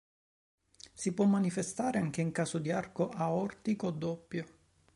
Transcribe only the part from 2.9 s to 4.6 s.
aortico doppio.